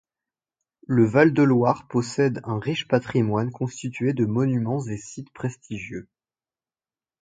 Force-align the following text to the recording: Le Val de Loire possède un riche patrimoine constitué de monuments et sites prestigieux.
Le 0.87 1.05
Val 1.05 1.31
de 1.31 1.43
Loire 1.43 1.87
possède 1.87 2.41
un 2.43 2.57
riche 2.59 2.87
patrimoine 2.87 3.51
constitué 3.51 4.13
de 4.13 4.25
monuments 4.25 4.83
et 4.87 4.97
sites 4.97 5.31
prestigieux. 5.31 6.09